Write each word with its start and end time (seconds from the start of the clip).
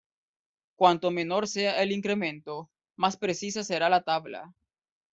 Cuanto 0.77 1.11
menor 1.11 1.47
sea 1.47 1.79
el 1.83 1.91
incremento, 1.91 2.71
más 2.95 3.17
precisa 3.17 3.63
será 3.63 3.87
la 3.87 4.01
tabla. 4.01 4.51